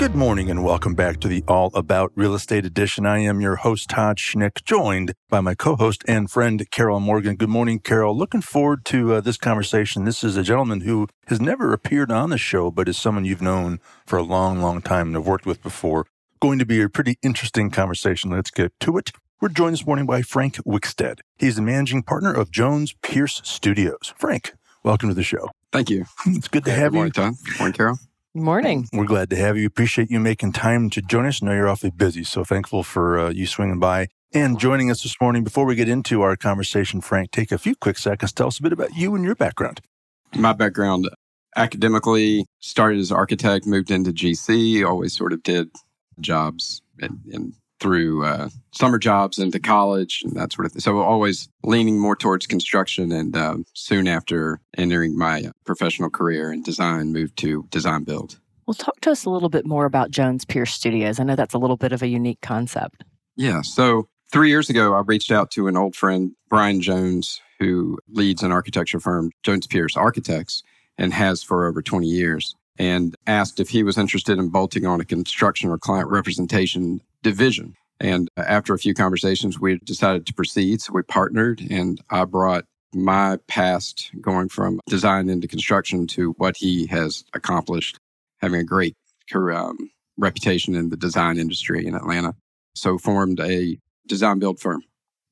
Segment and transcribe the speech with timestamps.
[0.00, 3.04] Good morning and welcome back to the All About Real Estate Edition.
[3.04, 7.36] I am your host, Todd Schnick, joined by my co host and friend, Carol Morgan.
[7.36, 8.16] Good morning, Carol.
[8.16, 10.06] Looking forward to uh, this conversation.
[10.06, 13.42] This is a gentleman who has never appeared on the show, but is someone you've
[13.42, 16.06] known for a long, long time and have worked with before.
[16.40, 18.30] Going to be a pretty interesting conversation.
[18.30, 19.12] Let's get to it.
[19.42, 21.18] We're joined this morning by Frank Wickstead.
[21.36, 24.14] He's the managing partner of Jones Pierce Studios.
[24.16, 25.50] Frank, welcome to the show.
[25.72, 26.06] Thank you.
[26.24, 27.22] It's good to have Good morning, you.
[27.22, 27.34] Todd.
[27.44, 27.98] Good morning, Carol.
[28.34, 28.88] Morning.
[28.92, 29.66] We're glad to have you.
[29.66, 31.42] Appreciate you making time to join us.
[31.42, 35.02] I know you're awfully busy, so thankful for uh, you swinging by and joining us
[35.02, 35.42] this morning.
[35.42, 38.32] Before we get into our conversation, Frank, take a few quick seconds.
[38.32, 39.80] Tell us a bit about you and your background.
[40.36, 41.10] My background
[41.56, 45.68] academically started as an architect, moved into GC, always sort of did
[46.20, 50.80] jobs and, and through uh, summer jobs into college and that sort of thing.
[50.80, 53.10] So always leaning more towards construction.
[53.10, 58.38] And um, soon after entering my uh, professional career in design, moved to design build.
[58.66, 61.18] Well, talk to us a little bit more about Jones Pierce Studios.
[61.18, 63.02] I know that's a little bit of a unique concept.
[63.34, 63.62] Yeah.
[63.62, 68.42] So three years ago, I reached out to an old friend, Brian Jones, who leads
[68.42, 70.62] an architecture firm, Jones Pierce Architects,
[70.98, 75.02] and has for over 20 years, and asked if he was interested in bolting on
[75.02, 77.76] a construction or client representation division.
[78.00, 80.80] And after a few conversations, we decided to proceed.
[80.80, 82.64] So we partnered, and I brought
[82.94, 87.98] my past going from design into construction to what he has accomplished,
[88.40, 88.96] having a great
[89.30, 89.76] career, um,
[90.16, 92.34] reputation in the design industry in Atlanta.
[92.74, 94.82] So formed a design build firm.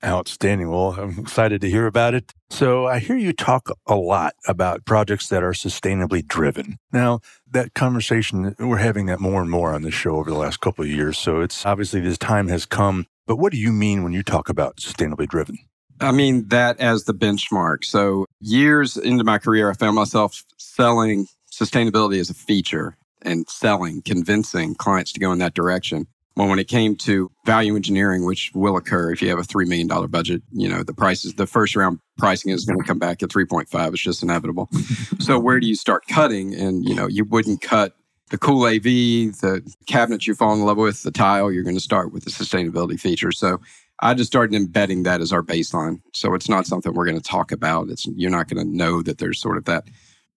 [0.04, 0.70] Outstanding.
[0.70, 2.34] Well, I'm excited to hear about it.
[2.50, 6.78] So I hear you talk a lot about projects that are sustainably driven.
[6.92, 10.60] Now, that conversation, we're having that more and more on this show over the last
[10.60, 11.18] couple of years.
[11.18, 13.06] So it's obviously this time has come.
[13.26, 15.58] But what do you mean when you talk about sustainably driven?
[16.00, 17.84] I mean that as the benchmark.
[17.84, 24.00] So years into my career, I found myself selling sustainability as a feature and selling,
[24.02, 26.06] convincing clients to go in that direction.
[26.38, 29.66] Well, when it came to value engineering, which will occur if you have a $3
[29.66, 33.24] million budget, you know, the prices, the first round pricing is going to come back
[33.24, 33.92] at 3.5.
[33.92, 34.68] It's just inevitable.
[35.18, 36.54] so where do you start cutting?
[36.54, 37.96] And, you know, you wouldn't cut
[38.30, 41.82] the cool AV, the cabinets you fall in love with, the tile, you're going to
[41.82, 43.32] start with the sustainability feature.
[43.32, 43.60] So
[43.98, 46.02] I just started embedding that as our baseline.
[46.14, 47.88] So it's not something we're going to talk about.
[47.88, 49.88] It's you're not going to know that there's sort of that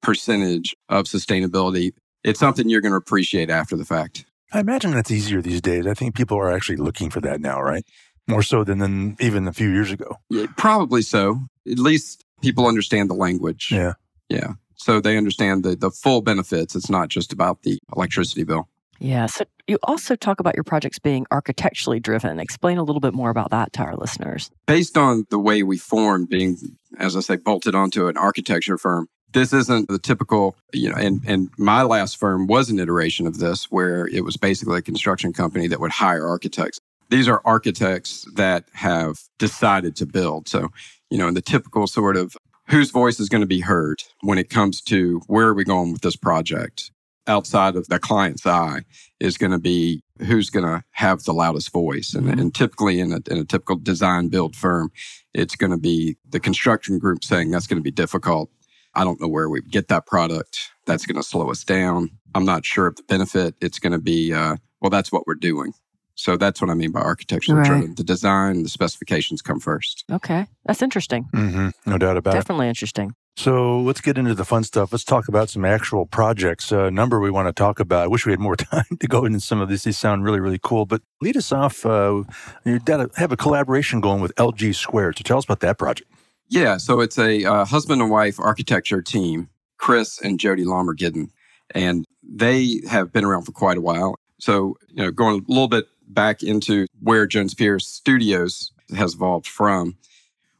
[0.01, 1.91] percentage of sustainability.
[2.23, 4.25] It's something you're going to appreciate after the fact.
[4.53, 5.87] I imagine that's easier these days.
[5.87, 7.85] I think people are actually looking for that now, right?
[8.27, 10.17] More so than, than even a few years ago.
[10.29, 11.41] Yeah, probably so.
[11.69, 13.69] At least people understand the language.
[13.71, 13.93] Yeah.
[14.29, 14.53] Yeah.
[14.75, 16.75] So they understand the, the full benefits.
[16.75, 18.67] It's not just about the electricity bill.
[18.99, 19.25] Yeah.
[19.25, 22.39] So you also talk about your projects being architecturally driven.
[22.39, 24.51] Explain a little bit more about that to our listeners.
[24.67, 26.57] Based on the way we formed, being,
[26.99, 31.21] as I say, bolted onto an architecture firm, this isn't the typical, you know, and,
[31.25, 35.33] and my last firm was an iteration of this where it was basically a construction
[35.33, 36.79] company that would hire architects.
[37.09, 40.47] These are architects that have decided to build.
[40.47, 40.69] So,
[41.09, 42.35] you know, in the typical sort of
[42.67, 45.91] whose voice is going to be heard when it comes to where are we going
[45.91, 46.91] with this project
[47.27, 48.81] outside of the client's eye
[49.19, 52.13] is going to be who's going to have the loudest voice.
[52.13, 54.91] And, and typically in a, in a typical design build firm,
[55.33, 58.49] it's going to be the construction group saying that's going to be difficult.
[58.95, 60.69] I don't know where we get that product.
[60.85, 62.09] That's going to slow us down.
[62.35, 63.55] I'm not sure of the benefit.
[63.61, 65.73] It's going to be, uh, well, that's what we're doing.
[66.15, 67.65] So that's what I mean by architecture Right.
[67.65, 67.95] driven.
[67.95, 70.03] The design, the specifications come first.
[70.11, 70.45] Okay.
[70.65, 71.25] That's interesting.
[71.33, 71.89] Mm-hmm.
[71.89, 72.37] No doubt about it.
[72.37, 73.15] Definitely interesting.
[73.37, 74.91] So let's get into the fun stuff.
[74.91, 76.71] Let's talk about some actual projects.
[76.71, 78.03] A number we want to talk about.
[78.03, 79.83] I wish we had more time to go into some of these.
[79.83, 80.85] These sound really, really cool.
[80.85, 81.85] But lead us off.
[81.85, 82.23] Uh,
[82.65, 85.13] you gotta have a collaboration going with LG Square.
[85.13, 86.11] So tell us about that project.
[86.51, 89.47] Yeah, so it's a uh, husband and wife architecture team,
[89.77, 91.29] Chris and Jody Lomergidden,
[91.73, 94.15] and they have been around for quite a while.
[94.37, 99.47] So, you know, going a little bit back into where Jones Pierce Studios has evolved
[99.47, 99.95] from,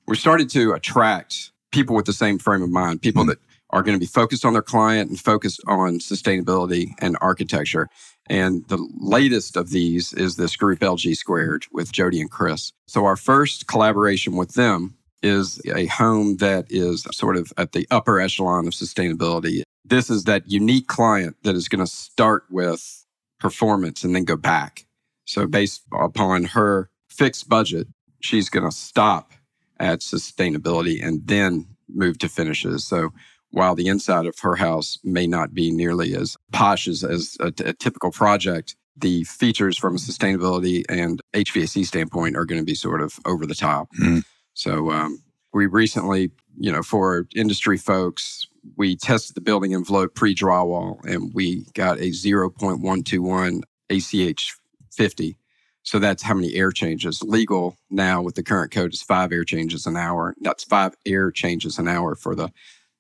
[0.08, 3.40] we started to attract people with the same frame of mind, people that
[3.72, 7.90] are going to be focused on their client and focused on sustainability and architecture.
[8.30, 12.72] And the latest of these is this group LG Squared with Jody and Chris.
[12.86, 17.88] So our first collaboration with them is a home that is sort of at the
[17.92, 19.64] upper echelon of sustainability.
[19.86, 23.06] This is that unique client that is going to start with
[23.40, 24.86] performance and then go back.
[25.26, 27.88] So based upon her fixed budget,
[28.22, 29.34] she's going to stop
[29.80, 32.86] at sustainability and then move to finishes.
[32.86, 33.12] So
[33.50, 37.52] while the inside of her house may not be nearly as posh as, as a,
[37.52, 43.02] typical project, the features from a sustainability and HVAC standpoint are going to be sort
[43.02, 43.90] of over the top.
[44.00, 44.24] Mm.
[44.54, 45.22] So um,
[45.54, 51.34] we recently, you know, for industry folks, we tested the building envelope pre drywall and
[51.34, 54.56] we got a 0.121 ACH
[54.92, 55.38] 50.
[55.84, 57.24] So that's how many air changes.
[57.24, 60.36] Legal now with the current code is five air changes an hour.
[60.42, 62.52] That's five air changes an hour for the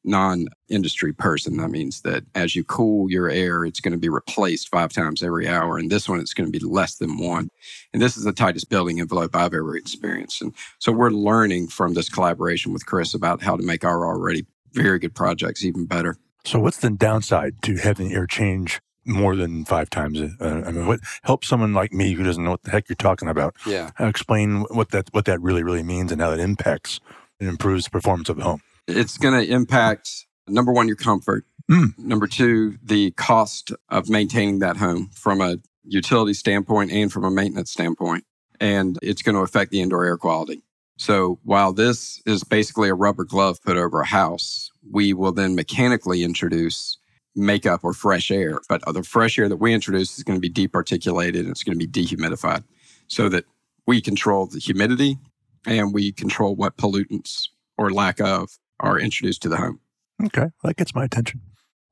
[0.03, 1.57] non industry person.
[1.57, 5.23] That means that as you cool your air, it's going to be replaced five times
[5.23, 5.77] every hour.
[5.77, 7.49] And this one, it's going to be less than one.
[7.93, 10.41] And this is the tightest building envelope I've ever experienced.
[10.41, 14.45] And so we're learning from this collaboration with Chris about how to make our already
[14.73, 16.17] very good projects even better.
[16.43, 20.19] So, what's the downside to having air change more than five times?
[20.19, 22.95] Uh, I mean, what help someone like me who doesn't know what the heck you're
[22.95, 23.55] talking about?
[23.65, 23.91] Yeah.
[23.99, 26.99] Explain what that what that really really means and how that impacts
[27.39, 28.61] and improves the performance of the home.
[28.97, 31.45] It's going to impact number one, your comfort.
[31.69, 31.97] Mm.
[31.97, 37.31] Number two, the cost of maintaining that home from a utility standpoint and from a
[37.31, 38.25] maintenance standpoint.
[38.59, 40.63] And it's going to affect the indoor air quality.
[40.97, 45.55] So while this is basically a rubber glove put over a house, we will then
[45.55, 46.97] mechanically introduce
[47.35, 48.59] makeup or fresh air.
[48.69, 51.79] But the fresh air that we introduce is going to be departiculated and it's going
[51.79, 52.63] to be dehumidified
[53.07, 53.45] so that
[53.87, 55.17] we control the humidity
[55.65, 57.47] and we control what pollutants
[57.77, 59.79] or lack of are introduced to the home.
[60.25, 61.41] Okay, that gets my attention.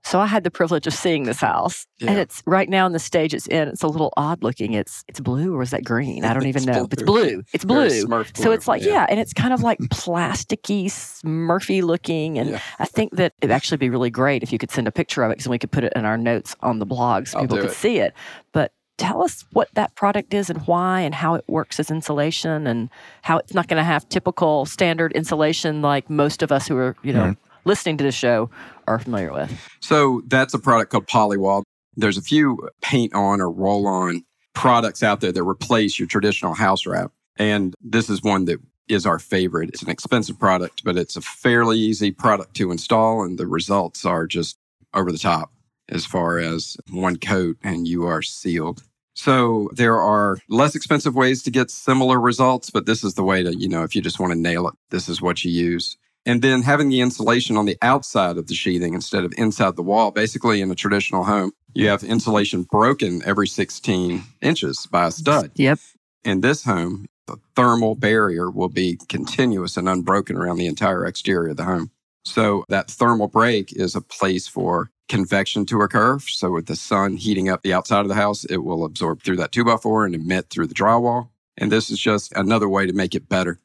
[0.06, 2.12] So I had the privilege of seeing this house, Yeah.
[2.12, 3.68] and it's right now in the stage it's in.
[3.68, 4.74] It's a little odd looking.
[4.74, 6.24] It's it's blue or is that green?
[6.24, 6.88] I don't even know.
[6.88, 6.88] blue.
[6.92, 7.44] It's blue.
[7.54, 8.06] It's Very blue.
[8.06, 9.06] Smurf So it's like yeah.
[9.10, 12.62] and it's kind of like plasticky, Smurfy looking, and Yeah.
[12.80, 15.32] I think that it'd actually be really great if you could send a picture of
[15.32, 17.58] it because we could put it in our notes on the blog so I'll people
[17.58, 17.76] could it.
[17.76, 18.14] see it.
[18.54, 22.68] But tell us what that product is and why, and how it works as insulation,
[22.68, 22.90] and
[23.24, 26.96] how it's not going to have typical standard insulation like most of us who are
[27.02, 27.38] you know Right.
[27.66, 28.50] listening to this show
[28.88, 29.52] are familiar with.
[29.80, 31.64] So that's a product called Polywall.
[31.96, 34.24] There's a few paint on or roll on
[34.54, 37.12] products out there that replace your traditional house wrap.
[37.38, 39.70] And this is one that is our favorite.
[39.70, 44.06] It's an expensive product, but it's a fairly easy product to install, and the results
[44.06, 44.58] are just
[44.94, 45.52] over the top
[45.90, 48.84] as far as one coat and you are sealed.
[49.20, 53.44] So there are less expensive ways to get similar results, but this is the way
[53.44, 55.98] to, you know, if you just want to nail it, this is what you use.
[56.26, 59.82] And then having the insulation on the outside of the sheathing instead of inside the
[59.82, 60.12] wall.
[60.12, 65.52] Basically, in a traditional home, you have insulation broken every 16 inches by a stud.
[65.56, 65.80] Yep.
[66.24, 71.50] In this home, the thermal barrier will be continuous and unbroken around the entire exterior
[71.50, 71.92] of the home.
[72.24, 76.20] So that thermal break is a place for convection to occur.
[76.20, 79.38] So with the sun heating up the outside of the house, it will absorb through
[79.38, 81.30] that two by four and emit through the drywall.
[81.58, 83.60] And this is just another way to make it better.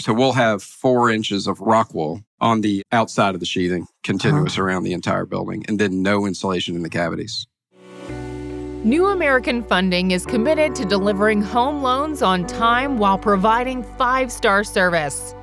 [0.00, 4.58] So we'll have four inches of rock wool on the outside of the sheathing, continuous
[4.58, 7.46] around the entire building, and then no insulation in the cavities.
[8.84, 14.62] New American Funding is committed to delivering home loans on time while providing five star
[14.62, 15.34] service.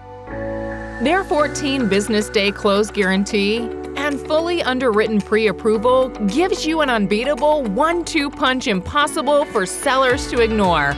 [1.01, 3.67] Their 14 business day close guarantee
[4.05, 10.27] and fully underwritten pre approval gives you an unbeatable one two punch impossible for sellers
[10.27, 10.93] to ignore.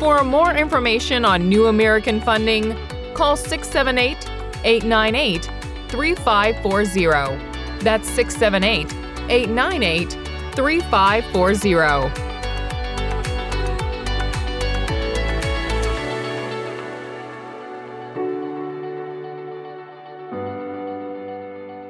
[0.00, 2.76] For more information on New American Funding,
[3.14, 4.28] call 678
[4.64, 5.48] 898
[5.88, 7.84] 3540.
[7.84, 8.92] That's 678
[9.30, 10.10] 898
[10.56, 12.29] 3540.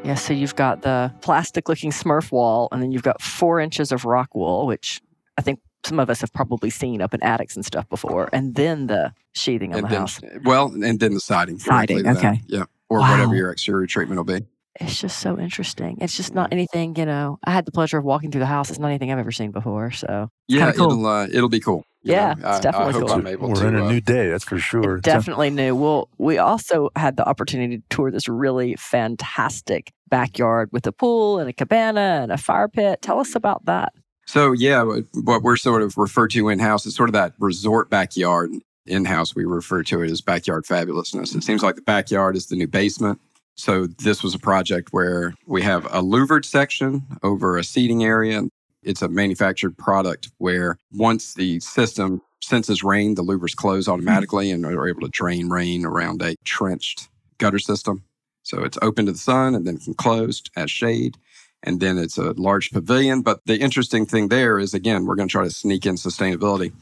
[0.05, 3.93] Yeah, so you've got the plastic looking Smurf wall, and then you've got four inches
[3.93, 5.01] of rock wool, which
[5.37, 8.55] I think some of us have probably seen up in attics and stuff before, and
[8.55, 10.21] then the sheathing on the then, house.
[10.45, 11.59] well, and then the siding.
[11.59, 12.41] Siding, okay.
[12.47, 12.65] Yeah.
[12.89, 13.11] Or Wow.
[13.13, 14.45] whatever your exterior treatment will be.
[14.81, 15.99] It's just so interesting.
[16.01, 17.39] It's just not anything, you know.
[17.45, 18.71] I had the pleasure of walking through the house.
[18.71, 19.91] It's not anything I've ever seen before.
[19.91, 20.91] So Yeah, cool.
[20.93, 21.85] it'll uh, it'll be cool.
[22.03, 23.13] You Yeah, know, it's I- definitely I, hope cool.
[23.19, 23.67] I'm able We're to.
[23.69, 24.97] in a uh, new day, that's for sure.
[24.97, 25.75] It's definitely new.
[25.77, 31.39] Well, we also had the opportunity to tour this really fantastic backyard with a pool
[31.39, 33.03] and a cabana and a fire pit.
[33.03, 33.93] Tell us about that.
[34.27, 37.35] So yeah, what- what we're sort of referred to in house is sort of that
[37.39, 38.51] resort backyard.
[38.87, 41.37] In house, we refer to it as backyard fabulousness.
[41.37, 43.21] It seems like the backyard is the new basement.
[43.57, 48.45] So this was a project where we have a louvered section over a seating area.
[48.83, 53.93] It's a manufactured product where once the system senses rain, the louvers close mm-hmm.
[53.93, 57.09] automatically and are able to drain rain around a trenched
[57.39, 58.05] gutter system.
[58.43, 61.17] So it's open to the sun and then can close as shade.
[61.63, 63.21] And then it's a large pavilion.
[63.21, 66.73] But the interesting thing there is, again, we're going to try to sneak in sustainability,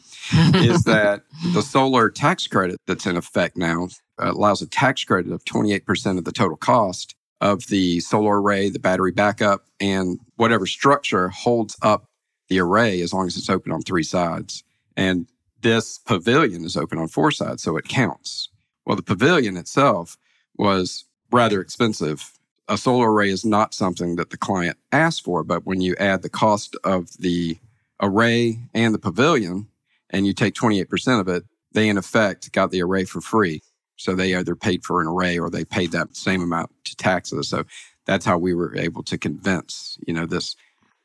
[0.54, 3.88] is that the solar tax credit that's in effect now
[4.20, 8.68] uh, allows a tax credit of 28% of the total cost of the solar array,
[8.68, 12.06] the battery backup, and whatever structure holds up
[12.48, 14.64] the array as long as it's open on three sides.
[14.96, 15.26] And
[15.60, 18.48] this pavilion is open on four sides, so it counts.
[18.86, 20.16] Well, the pavilion itself
[20.56, 22.32] was rather expensive.
[22.68, 26.22] A solar array is not something that the client asked for, but when you add
[26.22, 27.58] the cost of the
[28.00, 29.68] array and the pavilion
[30.10, 33.62] and you take 28% of it, they in effect got the array for free.
[33.98, 37.48] So they either paid for an array or they paid that same amount to taxes.
[37.48, 37.64] So
[38.06, 40.56] that's how we were able to convince, you know, this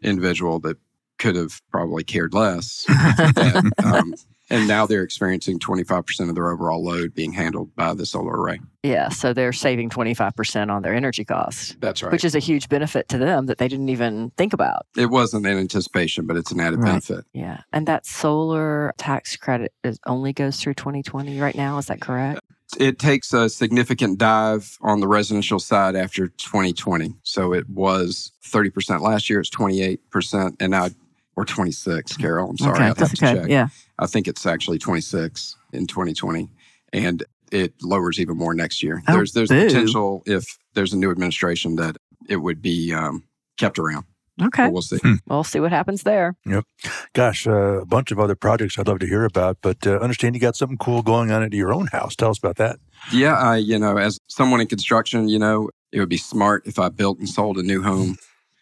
[0.02, 0.78] individual that
[1.20, 2.86] could have probably cared less.
[2.88, 4.14] that, um,
[4.50, 8.60] and now they're experiencing 25% of their overall load being handled by the solar array.
[8.84, 11.78] Yeah, so they're saving 25% on their energy costs.
[11.80, 12.12] That's right.
[12.12, 14.86] Which is a huge benefit to them that they didn't even think about.
[14.98, 16.90] It wasn't an anticipation, but it's an added Right.
[16.90, 17.26] benefit.
[17.34, 17.62] Yeah.
[17.72, 21.78] And that solar tax credit is only goes through 2020 right now.
[21.78, 22.42] Is that correct?
[22.80, 27.16] It takes a significant dive on the residential side after 2020.
[27.24, 30.90] So it was 30% last year, it's 28%, and now,
[31.36, 32.50] or 26, Carol.
[32.50, 32.84] I'm sorry, okay.
[32.86, 33.40] Have That's to okay.
[33.42, 33.50] check.
[33.50, 33.68] Yeah.
[34.00, 36.50] I think it's actually 26 in 2020,
[36.92, 39.02] and it lowers even more next year.
[39.08, 39.66] Oh, there's there's boo.
[39.66, 43.24] potential if there's a new administration that it would be um,
[43.58, 44.06] kept around.
[44.42, 44.66] Okay.
[44.66, 45.00] But we'll see.
[45.28, 46.36] We'll see what happens there.
[46.46, 46.66] Yep.
[47.14, 50.36] Gosh, uh, a bunch of other projects I'd love to hear about, but uh, understand
[50.36, 52.16] you got something cool going on at your own house.
[52.16, 52.80] Tell us about that.
[53.12, 56.80] Yeah, I, you know, as someone in construction, you know, it would be smart if
[56.80, 58.18] I built and sold a new home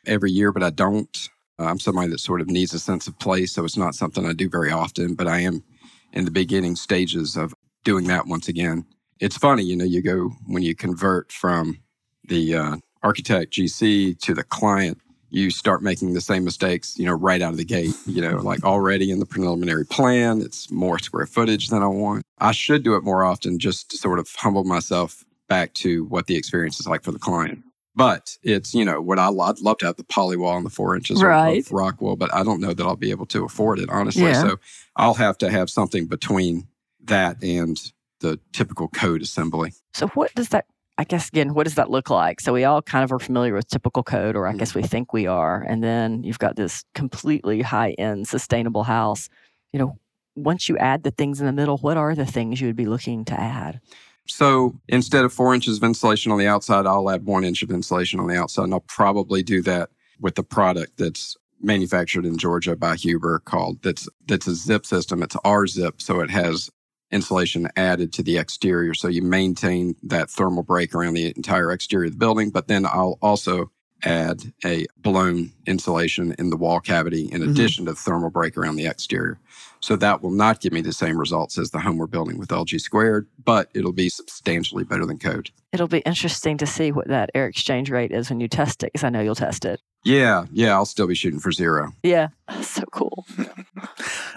[0.06, 1.30] every year, but I don't.
[1.58, 4.25] Uh, I'm somebody that sort of needs a sense of place, so it's not something
[4.25, 5.63] I do very often, but I am
[6.12, 8.86] in the beginning stages of doing that once again.
[9.20, 11.80] It's funny, you know, you go when you convert from
[12.28, 15.00] the uh, architect GC to the client,
[15.34, 17.96] you start making the same mistakes, you know, right out of the gate.
[18.06, 22.24] You know, like already in the preliminary plan, it's more square footage than I want.
[22.38, 26.28] I should do it more often just to sort of humble myself back to what
[26.28, 27.64] the experience is like for the client.
[27.96, 30.70] But it's, you know, what I, I'd love to have the poly wall and the
[30.70, 31.66] four inches of- Right.
[31.66, 34.24] of rock wool, but I don't know that I'll be able to afford it, honestly.
[34.24, 34.42] Yeah.
[34.42, 34.60] So
[34.96, 36.68] I'll have to have something between
[37.04, 37.78] that and
[38.22, 39.74] the typical code assembly.
[39.94, 40.66] So what does that
[41.01, 42.39] I guess again, what does that look like?
[42.39, 44.81] So we all kind of are familiar with typical code, or I guess mm-hmm.
[44.81, 45.65] we think we are.
[45.67, 49.27] And then you've got this completely high end sustainable house.
[49.74, 49.98] You know,
[50.36, 52.86] once you add the things in the middle, what are the things you would be
[52.86, 53.81] looking to add?
[54.27, 57.72] So instead of four inches of insulation on the outside, I'll add one inch of
[57.72, 58.65] insulation on the outside.
[58.65, 59.89] And I'll probably do that
[60.20, 65.24] with the product that's manufactured in Georgia by Huber called that's that's a zip system.
[65.24, 66.70] It's R zip, so it has
[67.12, 68.94] insulation added to the exterior.
[68.94, 72.50] So you maintain that thermal break around the entire exterior of the building.
[72.50, 73.72] But then I'll also
[74.03, 77.51] add a blown insulation in the wall cavity in Mhm.
[77.51, 79.38] addition to the thermal break around the exterior.
[79.80, 82.51] So that will not give me the same results as the home we're building with
[82.51, 85.51] LG squared, but it'll be substantially better than code.
[85.72, 88.88] It'll be interesting to see what that air exchange rate is when you test it,
[88.94, 89.80] because I know you'll test it.
[90.03, 91.94] Yeah, yeah, I'll still be shooting for zero.
[92.03, 92.30] Yeah,
[92.62, 93.25] so cool.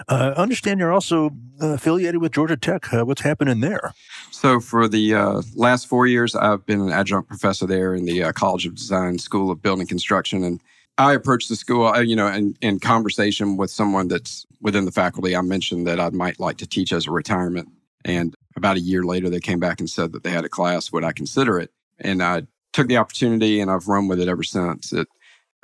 [0.07, 2.93] Uh, understand you're also affiliated with Georgia Tech.
[2.93, 3.93] Uh, what's happening there?
[4.31, 8.23] So for the uh, last four years, I've been an adjunct professor there in the
[8.23, 10.61] uh, College of Design School of Building Construction, and
[10.97, 15.35] I approached the school, you know, in, in conversation with someone that's within the faculty.
[15.35, 17.69] I mentioned that I might like to teach as a retirement,
[18.03, 20.91] and about a year later, they came back and said that they had a class.
[20.91, 21.71] Would I consider it?
[21.99, 24.93] And I took the opportunity, and I've run with it ever since.
[24.93, 25.07] It,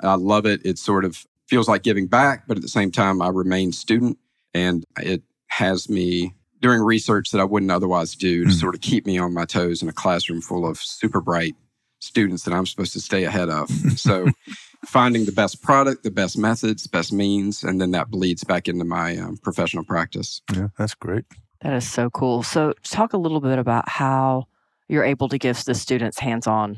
[0.00, 0.60] I love it.
[0.64, 4.18] It sort of feels like giving back, but at the same time, I remain student,
[4.54, 5.22] and it
[5.58, 8.56] has me doing research that I wouldn't otherwise do to Hmm.
[8.56, 11.54] sort of keep me on my toes in a classroom full of super bright
[12.00, 13.68] students that I'm supposed to stay ahead of.
[13.98, 14.28] So
[14.86, 18.84] finding the best product, the best methods, best means, and then that bleeds back into
[18.84, 20.40] my um, professional practice.
[20.54, 21.24] Yeah, that's great.
[21.60, 22.42] That is so cool.
[22.42, 24.48] So, talk a little bit about how
[24.88, 26.76] you're able to give the students hands on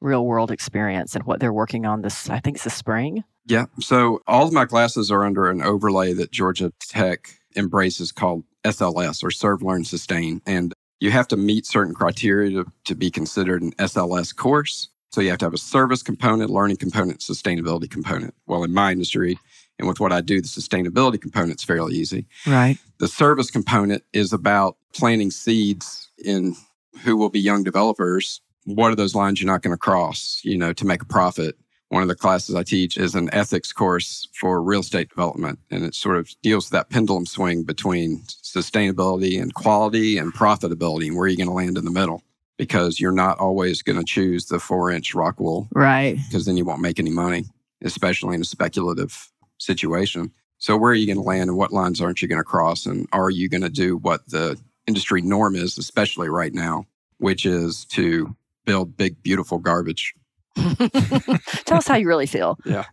[0.00, 3.24] real world experience and what they're working on this, I think it's the spring.
[3.46, 3.66] Yeah.
[3.80, 9.22] So all of my classes are under an overlay that Georgia Tech embraces called SLS
[9.22, 10.40] or Serve, Learn, Sustain.
[10.46, 14.88] And you have to meet certain criteria to, to be considered an SLS course.
[15.12, 18.34] So you have to have a service component, learning component, sustainability component.
[18.46, 19.38] Well, in my industry
[19.78, 22.26] and with what I do, the sustainability component is fairly easy.
[22.46, 22.78] Right.
[22.98, 26.56] The service component is about planting seeds in
[27.02, 28.40] who will be young developers.
[28.64, 31.56] What are those lines you're not going to cross, you know, to make a profit?
[31.94, 35.84] One of the classes I teach is an ethics course for real estate development, and
[35.84, 41.14] it sort of deals with that pendulum swing between sustainability and quality and profitability and
[41.14, 42.24] where are you're going to land in the middle
[42.58, 46.16] because you're not always going to choose the four inch rock wool Right.
[46.26, 47.44] because then you won't make any money.
[47.80, 50.32] especially in a speculative situation.
[50.58, 52.86] So, where are you going to land and what lines aren't you going to cross?
[52.86, 54.58] And are you going to do what the
[54.88, 56.86] industry norm is, especially right now,
[57.18, 58.34] which is to
[58.64, 60.12] build big, beautiful garbage?
[61.66, 62.58] Tell us how you really feel.
[62.64, 62.84] Yeah.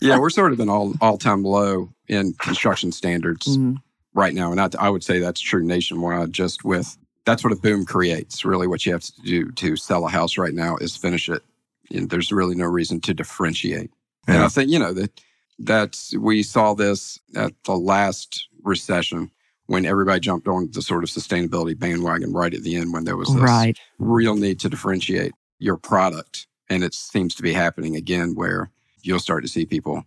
[0.00, 3.76] yeah, we're sort of an all all time low in construction standards Mhm.
[4.14, 4.50] right now.
[4.52, 8.44] And I, I would say that's true nationwide, just with that's what a boom creates.
[8.44, 11.42] Really, what you have to do to sell a house right now is finish it.
[11.90, 13.90] And there's really no reason to differentiate.
[14.26, 15.20] And I think, you know, that
[15.58, 19.30] that's we saw this at the last recession
[19.66, 23.16] when everybody jumped on the sort of sustainability bandwagon right at the end when there
[23.16, 23.78] was this Right.
[23.98, 26.46] real need to differentiate your product.
[26.68, 28.70] And it seems to be happening again where
[29.02, 30.04] you'll start to see people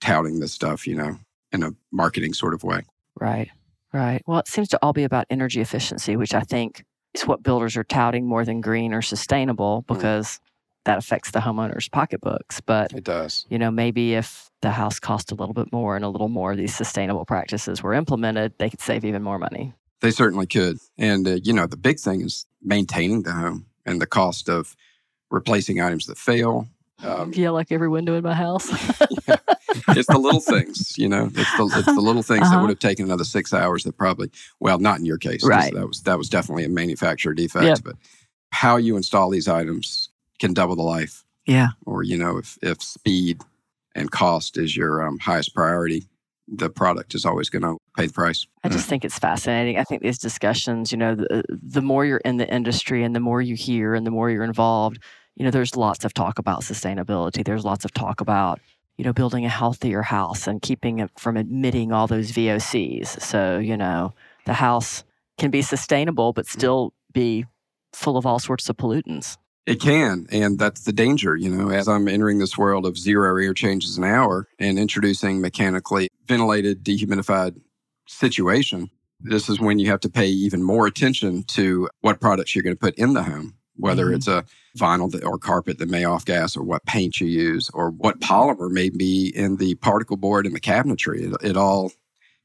[0.00, 1.18] touting this stuff, you know,
[1.52, 2.82] in a marketing sort of way.
[3.20, 3.50] Right.
[3.92, 4.22] Right.
[4.26, 6.84] Well, it seems to all be about energy efficiency, which I think
[7.14, 9.94] is what builders are touting more than green or sustainable Mm.
[9.94, 10.40] because
[10.84, 12.60] that affects the homeowner's pocketbooks.
[12.60, 13.46] But, It does.
[13.48, 16.52] you know, maybe if the house cost a little bit more and a little more
[16.52, 19.72] of these sustainable practices were implemented, they could save even more money.
[20.00, 20.78] They certainly could.
[20.98, 24.76] And, uh, you know, the big thing is maintaining the home and the cost of
[25.30, 26.66] replacing items that fail.
[27.04, 28.70] Um, yeah, like every window in my house.
[29.88, 32.60] it's the little things, you know, it's the, it's the little things that Uh-huh.
[32.62, 34.30] would have taken another six hours that probably,
[34.60, 35.74] well, not in your case, Right.
[35.74, 37.78] That was, that was definitely a manufacturer defect, Yep.
[37.84, 37.96] but
[38.50, 41.22] how you install these items can double the life.
[41.44, 41.68] yeah.
[41.84, 43.42] or you know if if speed
[43.94, 46.06] and cost is your um, highest priority
[46.48, 48.88] the product is always going to pay the price I just mm.
[48.88, 49.78] think it's fascinating.
[49.78, 53.20] I think these discussions, you know, the, the more you're in the industry and the
[53.20, 54.98] more you hear and the more you're involved,
[55.36, 57.44] you know, there's lots of talk about sustainability.
[57.44, 58.60] There's lots of talk about,
[58.96, 63.20] you know, building a healthier house and keeping it from emitting all those VOCs.
[63.20, 64.14] So, you know,
[64.46, 65.04] the house
[65.38, 67.44] can be sustainable but still be
[67.92, 69.36] full of all sorts of pollutants.
[69.66, 73.36] it can and that's the danger you know as i'm entering this world of zero
[73.36, 77.58] air changes an hour and introducing mechanically ventilated dehumidified
[78.06, 82.62] situation this is when you have to pay even more attention to what products you're
[82.62, 84.14] going to put in the home whether Mhm.
[84.16, 84.44] it's a
[84.78, 88.20] vinyl that, or carpet that may off gas or what paint you use or what
[88.20, 91.92] polymer may be in the particle board and the cabinetry it, it all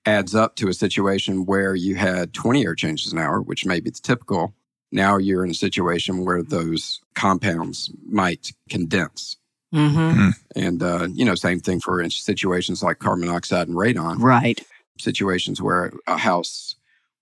[0.06, 3.80] adds up to a situation where you had 20 air changes an hour which may
[3.80, 4.54] be the typical
[4.92, 9.38] now you're in a situation where those compounds might condense.
[9.74, 10.32] Mm-hmm.
[10.58, 14.60] And, uh, you know, same thing for situations like carbon monoxide and radon, Right.
[15.00, 16.76] Situations where a house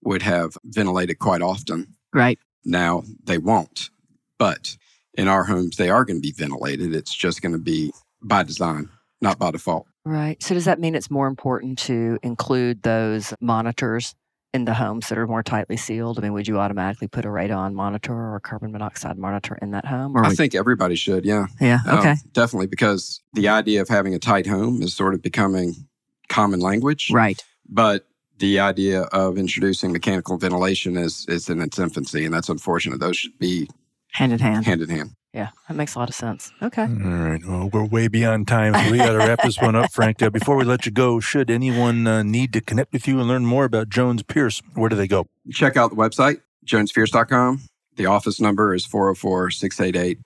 [0.03, 1.95] would have ventilated quite often.
[2.13, 2.39] Right.
[2.65, 3.89] Now they won't.
[4.37, 4.77] But
[5.15, 6.95] in our homes, they are going to be ventilated.
[6.95, 8.89] It's just going to be by design,
[9.21, 9.85] not by default.
[10.05, 10.41] Right.
[10.41, 14.15] So does that mean it's more important to include those monitors
[14.53, 16.17] in the homes that are more tightly sealed?
[16.17, 19.71] I mean, would you automatically put a radon monitor or a carbon monoxide monitor in
[19.71, 20.15] that home?
[20.17, 21.47] Or I would- think everybody should, yeah.
[21.61, 21.79] yeah.
[21.85, 22.15] Um, Okay.
[22.31, 25.75] definitely, because the idea of having a tight home is sort of becoming
[26.29, 27.11] common language.
[27.11, 27.43] right.
[27.69, 28.07] But
[28.39, 32.99] the idea of introducing mechanical ventilation is is in its infancy, and that's unfortunate.
[32.99, 33.69] Those should be
[34.13, 34.65] Hand in hand.
[34.65, 35.11] hand in hand.
[35.33, 35.49] Yeah.
[35.67, 36.51] That makes a lot of sense.
[36.63, 36.81] Okay.
[36.81, 37.41] All right.
[37.45, 40.21] Well, we're way beyond time, so we got to wrap this one up, Frank.
[40.23, 43.27] Uh, before we let you go, should anyone uh, need to connect with you and
[43.27, 45.27] learn more about Jones Pierce, where do they go?
[45.51, 47.61] Check out the website, jonespierce.com.
[47.97, 50.17] The office number is 404 688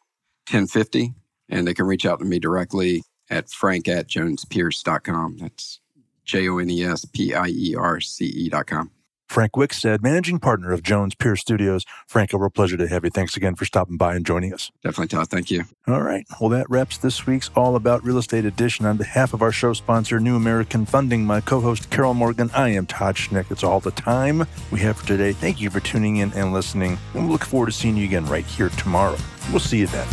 [0.49, 1.13] 1050,
[1.49, 5.37] and they can reach out to me directly at frank at jonespierce.com.
[5.39, 5.79] That's
[6.25, 8.91] J O N E S P I E R C com.
[9.33, 11.85] Frank Wickstead, managing partner of Jones Pierce Studios.
[12.07, 13.09] Frank, a real pleasure to have you.
[13.09, 14.71] Thanks again for stopping by and joining us.
[14.83, 15.27] Definitely, Todd.
[15.27, 15.63] Thank you.
[15.87, 16.23] All right.
[16.39, 18.85] Well, that wraps this week's All About Real Estate edition.
[18.85, 22.69] On behalf of our show sponsor, New American Funding, my co host, Carol Morgan, I
[22.69, 23.49] am Todd Schnick.
[23.49, 25.33] It's all the time we have for today.
[25.33, 26.99] Thank you for tuning in and listening.
[27.15, 29.17] And we look forward to seeing you again right here tomorrow.
[29.49, 30.07] We'll see you then.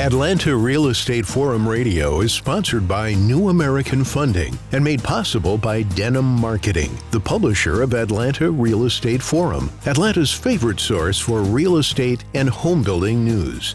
[0.00, 5.82] Atlanta Real Estate Forum Radio is sponsored by New American Funding and made possible by
[5.82, 12.24] Denim Marketing, the publisher of Atlanta Real Estate Forum, Atlanta's favorite source for real estate
[12.32, 13.74] and home building news.